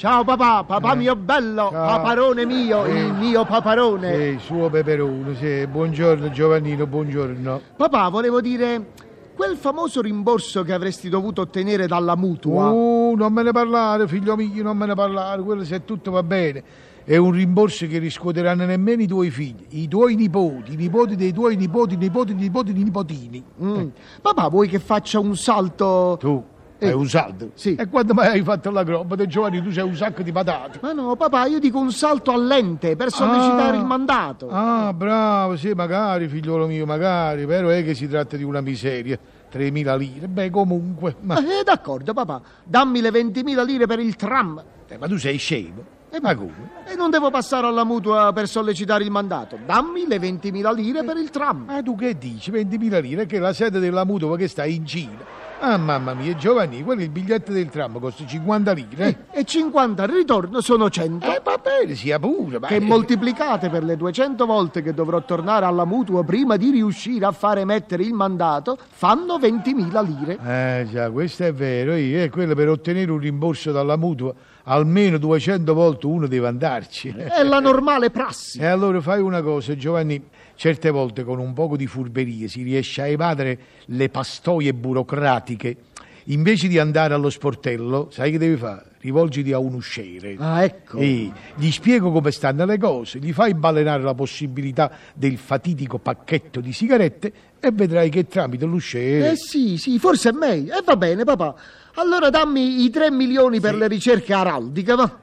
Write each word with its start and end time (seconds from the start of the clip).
Ciao 0.00 0.24
papà, 0.24 0.64
papà 0.64 0.94
mio 0.94 1.14
bello, 1.14 1.68
Ciao. 1.70 1.86
paparone 1.86 2.46
mio, 2.46 2.86
il 2.86 3.12
mio 3.12 3.44
paparone. 3.44 4.38
Sì, 4.38 4.38
suo 4.46 4.70
peperone, 4.70 5.34
sì. 5.34 5.66
Buongiorno 5.66 6.30
Giovannino, 6.30 6.86
buongiorno. 6.86 7.60
Papà, 7.76 8.08
volevo 8.08 8.40
dire, 8.40 8.92
quel 9.36 9.58
famoso 9.58 10.00
rimborso 10.00 10.62
che 10.62 10.72
avresti 10.72 11.10
dovuto 11.10 11.42
ottenere 11.42 11.86
dalla 11.86 12.16
mutua. 12.16 12.70
Uh, 12.70 13.12
non 13.14 13.30
me 13.30 13.42
ne 13.42 13.52
parlare, 13.52 14.08
figlio 14.08 14.36
mio, 14.36 14.62
non 14.62 14.74
me 14.74 14.86
ne 14.86 14.94
parlare, 14.94 15.42
quello 15.42 15.64
se 15.64 15.84
tutto 15.84 16.10
va 16.10 16.22
bene. 16.22 16.64
È 17.04 17.18
un 17.18 17.32
rimborso 17.32 17.86
che 17.86 17.98
riscuoteranno 17.98 18.64
nemmeno 18.64 19.02
i 19.02 19.06
tuoi 19.06 19.28
figli, 19.28 19.66
i 19.68 19.86
tuoi 19.86 20.14
nipoti, 20.14 20.72
i 20.72 20.76
nipoti 20.76 21.14
dei 21.14 21.34
tuoi 21.34 21.56
nipoti, 21.56 21.98
nipoti, 21.98 22.32
nipoti, 22.32 22.72
nipotini. 22.72 23.44
Mm. 23.62 23.88
Papà, 24.22 24.48
vuoi 24.48 24.66
che 24.66 24.78
faccia 24.78 25.18
un 25.18 25.36
salto? 25.36 26.16
Tu 26.18 26.49
Eh, 26.82 26.88
hai 26.88 26.94
un 26.94 27.08
saldo? 27.08 27.50
sì. 27.54 27.74
E 27.74 27.88
quando 27.88 28.14
mai 28.14 28.28
hai 28.28 28.42
fatto 28.42 28.70
la 28.70 28.82
groppa? 28.82 29.14
De 29.14 29.26
Giovanni, 29.26 29.62
tu 29.62 29.70
sei 29.70 29.84
un 29.84 29.94
sacco 29.94 30.22
di 30.22 30.32
patate. 30.32 30.78
Ma 30.82 30.92
no, 30.92 31.14
papà, 31.16 31.46
io 31.46 31.58
dico 31.58 31.78
un 31.78 31.92
salto 31.92 32.32
a 32.32 32.36
lente 32.38 32.96
per 32.96 33.10
sollecitare 33.10 33.76
Ah. 33.76 33.80
il 33.80 33.84
mandato. 33.86 34.48
Ah, 34.50 34.92
bravo, 34.94 35.56
sì, 35.56 35.72
magari, 35.74 36.26
figliolo 36.28 36.66
mio, 36.66 36.86
magari, 36.86 37.44
però 37.46 37.68
è 37.68 37.84
che 37.84 37.94
si 37.94 38.08
tratta 38.08 38.36
di 38.36 38.42
una 38.44 38.60
miseria. 38.60 39.18
3.000 39.52 39.96
lire, 39.96 40.28
beh, 40.28 40.48
comunque. 40.50 41.16
Ma, 41.20 41.36
Eh, 41.38 41.64
d'accordo, 41.64 42.12
papà, 42.14 42.40
dammi 42.64 43.00
le 43.00 43.10
20.000 43.10 43.62
lire 43.64 43.86
per 43.86 43.98
il 43.98 44.14
tram. 44.16 44.62
eh, 44.88 44.96
ma 44.96 45.06
tu 45.08 45.16
sei 45.18 45.36
scemo? 45.38 45.98
Eh, 46.12 46.20
ma 46.20 46.34
come? 46.34 46.70
E 46.86 46.94
non 46.96 47.10
devo 47.10 47.30
passare 47.30 47.66
alla 47.66 47.84
mutua 47.84 48.32
per 48.32 48.48
sollecitare 48.48 49.04
il 49.04 49.10
mandato. 49.10 49.56
Dammi 49.64 50.06
le 50.08 50.18
20.000 50.18 50.72
lire 50.72 51.04
per 51.04 51.16
il 51.16 51.30
tram. 51.30 51.64
Ma 51.66 51.82
tu 51.82 51.94
che 51.94 52.16
dici? 52.18 52.50
20.000 52.50 53.00
lire? 53.00 53.26
Che 53.26 53.38
la 53.38 53.52
sede 53.52 53.78
della 53.78 54.04
mutua 54.04 54.36
che 54.36 54.48
sta 54.48 54.64
in 54.64 54.84
Cina. 54.86 55.18
Ah, 55.62 55.76
mamma 55.76 56.14
mia, 56.14 56.34
Giovanni, 56.36 56.82
quello 56.82 57.02
il 57.02 57.10
biglietto 57.10 57.52
del 57.52 57.68
tram 57.68 58.00
costa 58.00 58.24
50 58.24 58.72
lire. 58.72 59.26
E 59.30 59.44
50 59.44 60.02
al 60.02 60.08
ritorno 60.08 60.62
sono 60.62 60.88
100. 60.88 61.26
Eh, 61.26 61.40
va 61.44 61.60
bene, 61.62 61.94
sia 61.94 62.18
pure, 62.18 62.58
ma... 62.58 62.66
che 62.66 62.80
moltiplicate 62.80 63.68
per 63.68 63.84
le 63.84 63.98
200 63.98 64.46
volte 64.46 64.80
che 64.80 64.94
dovrò 64.94 65.22
tornare 65.22 65.66
alla 65.66 65.84
mutua 65.84 66.24
prima 66.24 66.56
di 66.56 66.70
riuscire 66.70 67.26
a 67.26 67.32
fare 67.32 67.60
emettere 67.60 68.04
il 68.04 68.14
mandato, 68.14 68.78
fanno 68.88 69.36
20.000 69.36 70.04
lire. 70.06 70.38
Eh 70.42 70.88
già, 70.90 71.10
questo 71.10 71.44
è 71.44 71.52
vero, 71.52 71.94
io, 71.94 72.22
e 72.22 72.30
quello 72.30 72.54
per 72.54 72.70
ottenere 72.70 73.10
un 73.10 73.18
rimborso 73.18 73.70
dalla 73.70 73.98
mutua, 73.98 74.32
almeno 74.64 75.18
200 75.18 75.72
volte 75.74 76.06
uno 76.06 76.26
deve 76.26 76.48
andarci. 76.48 77.08
È 77.08 77.42
la 77.42 77.60
normale 77.60 78.10
prassi. 78.10 78.58
E 78.58 78.66
allora 78.66 79.00
fai 79.00 79.20
una 79.20 79.42
cosa, 79.42 79.76
Giovanni, 79.76 80.22
certe 80.54 80.90
volte 80.90 81.24
con 81.24 81.38
un 81.38 81.52
poco 81.52 81.76
di 81.76 81.86
furberie 81.86 82.48
si 82.48 82.62
riesce 82.62 83.02
a 83.02 83.06
evadere 83.06 83.58
le 83.86 84.08
pastoie 84.08 84.74
burocratiche. 84.74 85.76
Invece 86.30 86.68
di 86.68 86.78
andare 86.78 87.14
allo 87.14 87.30
sportello, 87.30 88.08
sai 88.12 88.30
che 88.30 88.38
devi 88.38 88.56
fare? 88.56 88.86
Rivolgiti 89.00 89.52
a 89.52 89.58
un 89.58 89.74
usciere. 89.74 90.36
Ah, 90.38 90.62
ecco. 90.62 90.98
E 90.98 91.30
gli 91.56 91.70
spiego 91.70 92.12
come 92.12 92.30
stanno 92.30 92.64
le 92.64 92.78
cose, 92.78 93.18
gli 93.18 93.32
fai 93.32 93.54
balenare 93.54 94.02
la 94.02 94.14
possibilità 94.14 94.92
del 95.14 95.38
fatidico 95.38 95.98
pacchetto 95.98 96.60
di 96.60 96.72
sigarette 96.72 97.32
e 97.58 97.70
vedrai 97.72 98.10
che 98.10 98.26
tramite 98.26 98.64
l'usciere... 98.64 99.32
Eh 99.32 99.36
sì, 99.36 99.76
sì, 99.76 99.98
forse 99.98 100.28
è 100.28 100.32
meglio. 100.32 100.76
E 100.76 100.82
va 100.84 100.96
bene, 100.96 101.24
papà. 101.24 101.54
Allora 101.94 102.30
dammi 102.30 102.84
i 102.84 102.90
3 102.90 103.10
milioni 103.10 103.58
per 103.58 103.74
le 103.74 103.88
ricerche 103.88 104.32
araldiche, 104.32 104.94
va? 104.94 105.18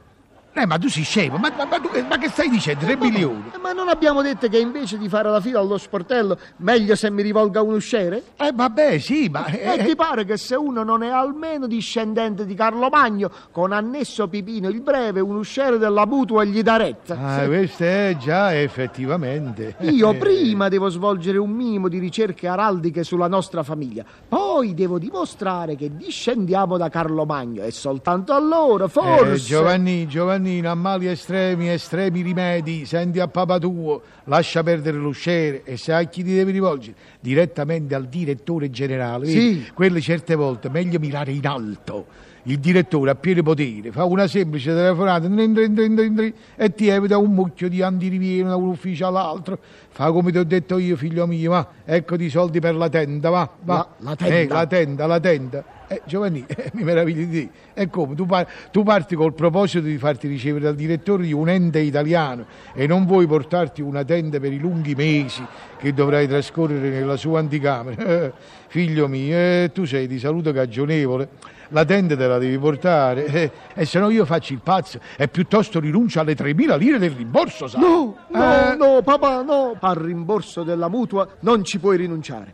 Eh, 0.59 0.66
ma 0.66 0.78
tu 0.79 0.88
sei 0.90 1.03
scemo, 1.03 1.38
ma, 1.38 1.51
ma- 1.56 1.66
ma 1.66 1.79
tu 1.79 1.88
che- 1.90 2.01
ma 2.01 2.18
che 2.18 2.29
stai 2.29 2.50
dicendo? 2.50 2.84
3 2.85 2.95
milioni? 2.97 3.44
Eh, 3.53 3.57
Ma 3.59 3.73
non 3.73 3.90
abbiamo 3.90 4.22
detto 4.23 4.47
che 4.47 4.57
invece 4.57 4.97
di 4.97 5.07
fare 5.07 5.29
la 5.29 5.40
fila 5.40 5.59
allo 5.59 5.78
sportello, 5.78 6.38
meglio 6.57 6.95
se 6.95 7.12
mi 7.12 7.22
rivolgo 7.22 7.59
a 7.59 7.62
un 7.62 7.73
usciere? 7.75 8.23
Eh, 8.38 8.51
vabbè, 8.53 8.97
sì, 8.97 9.28
ma... 9.29 9.45
E 9.45 9.73
eh, 9.79 9.85
ti 9.85 9.95
pare 9.95 10.25
che 10.25 10.38
se 10.38 10.56
uno 10.56 10.84
non 10.84 11.03
è 11.03 11.09
almeno 11.09 11.68
discendente 11.68 12.45
di 12.45 12.56
Carlo 12.56 12.88
Magno, 12.90 13.29
con 13.51 13.72
annesso 13.72 14.28
Pipino 14.28 14.68
il 14.69 14.81
breve, 14.81 15.19
un 15.19 15.35
usciere 15.35 15.78
della 15.78 16.06
mutua 16.07 16.44
gli 16.44 16.62
dà 16.63 16.78
retta? 16.78 17.18
Ah, 17.19 17.45
questo 17.45 17.84
è 17.84 18.16
già 18.19 18.56
effettivamente. 18.59 19.75
Io 19.81 20.13
prima 20.18 20.69
devo 20.69 20.89
svolgere 20.89 21.38
un 21.38 21.51
minimo 21.51 21.88
di 21.88 22.00
ricerche 22.00 22.47
araldiche 22.47 23.03
sulla 23.03 23.28
nostra 23.28 23.62
famiglia, 23.63 24.03
poi 24.28 24.74
devo 24.74 24.97
dimostrare 24.97 25.75
che 25.75 25.95
discendiamo 25.95 26.78
da 26.78 26.89
Carlo 26.89 27.25
Magno 27.25 27.63
e 27.63 27.72
soltanto 27.72 28.34
allora, 28.34 28.88
forse... 28.88 29.34
Eh, 29.34 29.38
Giovanni, 29.38 30.07
Giovannino, 30.47 30.72
a 30.72 30.75
mali 30.75 31.08
estremi, 31.08 31.69
estremi 31.69 32.22
rimedi, 32.22 32.85
senti 32.85 33.19
a 33.19 33.28
papà 33.28 33.59
tuo, 33.59 34.02
lascia 34.25 34.63
perdere 34.63 34.96
l'usciere 34.97 35.63
e 35.66 35.75
se 35.75 35.91
a 35.91 36.02
chi 36.03 36.24
ti 36.24 36.34
devi 36.34 36.53
rivolgere? 36.53 36.96
Direttamente 37.19 37.94
al 37.96 38.08
direttore 38.08 38.69
generale. 38.69 39.25
Sì. 39.28 39.66
Quelle 39.74 40.00
certe 40.00 40.36
volte 40.36 40.69
meglio 40.69 41.00
mirare 41.00 41.34
in 41.34 41.46
alto. 41.46 42.06
Il 42.44 42.59
direttore 42.59 43.12
ha 43.12 43.16
pieno 43.16 43.44
potere, 43.44 43.91
fa 43.91 44.06
una 44.06 44.25
semplice 44.25 44.74
telefonata 44.74 45.28
drin, 45.28 45.52
drin, 45.52 45.74
drin, 45.74 46.34
e 46.56 46.74
ti 46.74 46.88
evita 46.88 47.18
un 47.18 47.34
mucchio 47.34 47.68
di 47.68 47.81
andirivieni 47.81 48.47
da 48.47 48.56
un 48.56 48.69
ufficio 48.69 49.06
all'altro. 49.06 49.59
Fa 49.90 50.12
come 50.13 50.31
ti 50.31 50.38
ho 50.38 50.46
detto 50.46 50.78
io, 50.78 50.96
figlio 50.96 51.28
mio, 51.28 51.52
ma 51.52 51.68
eccoti 51.84 52.24
i 52.24 52.30
soldi 52.30 52.62
per 52.62 52.74
la 52.75 52.88
tenda, 52.88 53.30
va. 53.30 53.50
va. 53.63 53.75
La- 53.75 54.12
la 54.12 54.16
tenda? 54.16 54.36
Eh, 54.36 54.47
la 54.47 54.66
tenda, 54.66 55.06
la 55.07 55.19
tenda. 55.19 55.66
Eh, 55.90 56.02
Giovanni, 56.06 56.44
eh, 56.48 56.70
mi 56.74 56.84
meravigli 56.84 57.25
di 57.25 57.46
te. 57.48 57.81
E 57.81 57.90
come? 57.90 58.14
Tu, 58.16 58.25
par- 58.25 58.48
tu 58.72 58.84
parti 58.84 59.16
col 59.16 59.34
proposito 59.34 59.86
di 59.86 59.98
farti 59.98 60.28
ricevere 60.28 60.66
dal 60.66 60.75
direttore 60.75 61.24
di 61.24 61.31
un 61.34 61.48
ente 61.50 61.80
italiano 61.80 62.46
e 62.74 62.88
non 62.88 63.06
vuoi 63.06 63.25
portarti 63.25 63.81
una 63.81 64.03
tenda 64.03 64.40
per 64.40 64.52
i 64.52 64.59
lunghi 64.59 64.96
mesi 64.96 65.46
che 65.78 65.94
dovrai 65.94 66.28
trascorrere 66.28 66.90
nella 66.90 67.16
sua 67.16 67.40
anticamera. 67.40 68.03
Eh, 68.06 68.31
figlio 68.68 69.08
mio, 69.08 69.36
eh, 69.36 69.72
tu 69.74 69.86
sei 69.86 70.08
di 70.08 70.20
salute 70.20 70.52
cagionevole. 70.52 71.30
La 71.72 71.84
tenda 71.84 72.16
te 72.16 72.28
la 72.28 72.38
devi 72.38 72.58
portare 72.58 73.25
eh, 73.25 73.52
e 73.74 73.86
se 73.86 74.00
no 74.00 74.09
io 74.09 74.24
faccio 74.24 74.54
il 74.54 74.62
pazzo 74.64 75.02
e 75.18 75.28
piuttosto 75.28 75.81
rinuncio 75.81 76.22
alle 76.22 76.34
3.000 76.34 76.78
lire 76.78 76.98
del 76.98 77.12
rimborso, 77.12 77.68
sai? 77.68 77.81
No, 77.81 78.16
no, 78.30 78.72
Eh, 78.72 78.75
no, 78.75 79.02
papà, 79.04 79.42
no. 79.42 79.75
Al 79.80 79.96
rimborso 79.96 80.64
della 80.64 80.88
mutua 80.88 81.28
non 81.42 81.66
ci 81.66 81.78
puoi 81.80 81.98
rinunciare. 81.98 82.54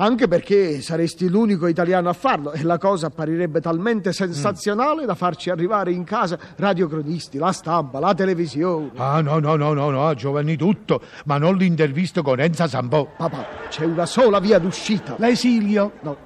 Anche 0.00 0.28
perché 0.28 0.80
saresti 0.80 1.28
l'unico 1.28 1.66
italiano 1.66 2.08
a 2.08 2.12
farlo 2.12 2.52
e 2.52 2.62
la 2.62 2.78
cosa 2.78 3.08
apparirebbe 3.08 3.60
talmente 3.60 4.12
sensazionale 4.12 5.04
da 5.04 5.16
farci 5.16 5.50
arrivare 5.50 5.90
in 5.90 6.04
casa 6.04 6.38
radiocronisti, 6.54 7.36
la 7.36 7.50
stampa, 7.50 7.98
la 7.98 8.14
televisione. 8.14 8.92
Ah, 8.94 9.20
no, 9.20 9.40
no, 9.40 9.56
no, 9.56 9.72
no, 9.72 9.90
no, 9.90 10.14
Giovanni, 10.14 10.56
tutto, 10.56 11.00
ma 11.24 11.38
non 11.38 11.56
l'intervista 11.56 12.22
con 12.22 12.38
Enza 12.38 12.68
Sambò. 12.68 13.08
Papà, 13.16 13.44
c'è 13.70 13.86
una 13.86 14.06
sola 14.06 14.38
via 14.38 14.60
d'uscita. 14.60 15.16
L'esilio. 15.18 15.90
No, 16.02 16.16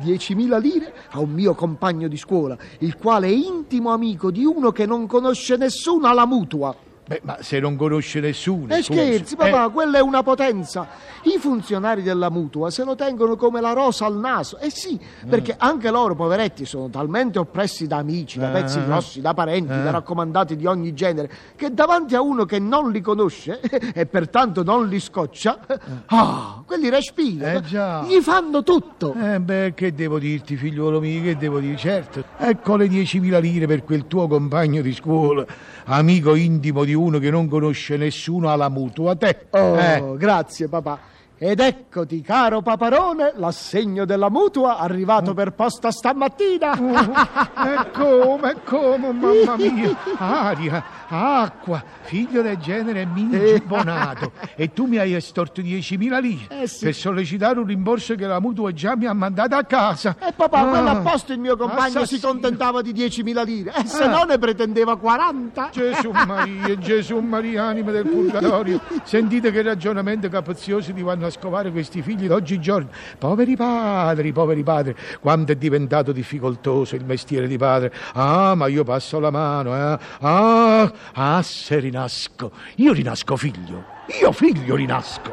10.000 0.00 0.60
lire 0.60 0.92
a 1.10 1.20
un 1.20 1.30
mio 1.30 1.54
compagno 1.54 2.08
di 2.08 2.16
scuola, 2.16 2.56
il 2.78 2.96
quale 2.96 3.28
è 3.28 3.30
intimo 3.30 3.92
amico 3.92 4.32
di 4.32 4.44
uno 4.44 4.72
che 4.72 4.84
non 4.84 5.06
conosce 5.06 5.56
nessuno 5.56 6.08
alla 6.08 6.26
mutua. 6.26 6.74
Beh, 7.04 7.20
ma 7.24 7.38
se 7.40 7.58
non 7.58 7.74
conosce 7.76 8.20
nessuno. 8.20 8.72
E 8.74 8.82
scusa. 8.82 9.00
scherzi, 9.00 9.34
papà, 9.36 9.66
Eh, 9.66 9.70
quella 9.72 9.98
è 9.98 10.00
una 10.00 10.22
potenza. 10.22 10.86
I 11.24 11.36
funzionari 11.38 12.02
della 12.02 12.30
mutua 12.30 12.70
se 12.70 12.84
lo 12.84 12.94
tengono 12.94 13.34
come 13.36 13.60
la 13.60 13.72
rosa 13.72 14.06
al 14.06 14.16
naso. 14.16 14.58
Eh 14.58 14.70
sì, 14.70 14.98
perché 15.28 15.54
anche 15.58 15.90
loro, 15.90 16.14
poveretti, 16.14 16.64
sono 16.64 16.88
talmente 16.90 17.38
oppressi 17.40 17.86
da 17.88 17.96
amici, 17.98 18.38
da 18.38 18.48
pezzi 18.48 18.78
Ah. 18.78 18.82
grossi, 18.82 19.20
da 19.20 19.34
parenti, 19.34 19.66
da 19.68 19.90
raccomandati 19.90 20.54
di 20.56 20.64
ogni 20.66 20.94
genere, 20.94 21.28
che 21.56 21.74
davanti 21.74 22.14
a 22.14 22.20
uno 22.22 22.44
che 22.44 22.58
non 22.60 22.90
li 22.92 23.00
conosce 23.00 23.60
e 23.94 24.06
pertanto 24.06 24.62
non 24.62 24.86
li 24.88 25.00
scoccia, 25.00 25.58
ah, 26.06 26.62
quelli 26.64 26.88
respirano, 26.88 27.58
Eh, 27.58 27.62
già. 27.62 28.02
gli 28.04 28.20
fanno 28.20 28.62
tutto. 28.62 29.12
Eh 29.14 29.40
beh, 29.40 29.72
che 29.74 29.92
devo 29.92 30.18
dirti, 30.20 30.56
figliuolo 30.56 31.00
mio, 31.00 31.20
che 31.22 31.36
devo 31.36 31.58
dire? 31.58 31.76
Certo, 31.76 32.22
ecco 32.38 32.76
le 32.76 32.86
10.000 32.86 33.38
lire 33.40 33.66
per 33.66 33.82
quel 33.84 34.06
tuo 34.06 34.26
compagno 34.28 34.82
di 34.82 34.92
scuola, 34.92 35.44
amico 35.86 36.34
intimo 36.36 36.84
di 36.84 36.91
uno 36.94 37.18
che 37.18 37.30
non 37.30 37.48
conosce 37.48 37.96
nessuno 37.96 38.50
alla 38.50 38.68
mutua, 38.68 39.14
te. 39.16 39.46
Oh, 39.50 39.76
Eh, 39.78 40.14
grazie 40.16 40.68
papà. 40.68 40.98
Ed 41.44 41.58
eccoti, 41.58 42.20
caro 42.20 42.62
Paparone, 42.62 43.32
l'assegno 43.34 44.04
della 44.04 44.30
mutua 44.30 44.78
arrivato 44.78 45.34
per 45.34 45.50
posta 45.54 45.90
stamattina. 45.90 46.72
E 46.76 47.90
come, 47.90 48.50
e 48.52 48.56
come, 48.64 49.10
mamma 49.12 49.56
mia, 49.56 49.96
aria, 50.18 50.84
acqua, 51.08 51.82
figlio 52.02 52.42
del 52.42 52.58
genere 52.58 53.04
mini 53.06 53.38
gibbonato. 53.54 54.30
E 54.54 54.72
tu 54.72 54.84
mi 54.86 54.98
hai 54.98 55.14
estorto 55.14 55.60
10.000 55.60 56.20
lire 56.20 56.62
Eh 56.62 56.66
sì. 56.68 56.84
per 56.84 56.94
sollecitare 56.94 57.58
un 57.58 57.66
rimborso 57.66 58.14
che 58.14 58.26
la 58.26 58.38
mutua 58.38 58.70
già 58.72 58.94
mi 58.94 59.06
ha 59.06 59.12
mandato 59.12 59.56
a 59.56 59.64
casa. 59.64 60.14
E 60.20 60.32
papà, 60.32 60.58
Ah, 60.60 60.66
quello 60.66 60.88
apposta 60.90 61.32
il 61.32 61.40
mio 61.40 61.56
compagno 61.56 61.90
si 61.90 62.14
assassino. 62.14 62.28
contentava 62.30 62.82
di 62.82 62.92
10.000 62.92 63.42
lire. 63.42 63.72
E 63.74 63.86
se 63.86 64.04
Ah. 64.04 64.08
no 64.18 64.22
ne 64.24 64.38
pretendeva 64.38 64.96
40. 64.96 65.70
Gesù 65.72 66.10
Maria, 66.12 66.78
Gesù 66.78 67.18
Maria, 67.18 67.64
anima 67.64 67.90
del 67.90 68.06
purgatorio. 68.06 68.80
Sentite 69.02 69.50
che 69.50 69.62
ragionamento 69.62 70.28
capaziosi 70.28 70.92
ti 70.92 71.02
vanno 71.02 71.26
a 71.26 71.30
scovare 71.32 71.72
questi 71.72 72.02
figli 72.02 72.26
d'oggigiorno. 72.28 72.88
Poveri 73.18 73.56
padri, 73.56 74.32
poveri 74.32 74.62
padri, 74.62 74.94
quanto 75.20 75.52
è 75.52 75.56
diventato 75.56 76.12
difficoltoso 76.12 76.94
il 76.94 77.04
mestiere 77.04 77.48
di 77.48 77.56
padre. 77.56 77.92
Ah, 78.12 78.54
ma 78.54 78.68
io 78.68 78.84
passo 78.84 79.18
la 79.18 79.30
mano, 79.30 79.74
eh. 79.74 79.98
Ah, 80.20 80.92
ah, 81.14 81.42
se 81.42 81.78
rinasco. 81.80 82.52
Io 82.76 82.92
rinasco 82.92 83.36
figlio. 83.36 83.84
Io 84.20 84.30
figlio 84.32 84.76
rinasco. 84.76 85.32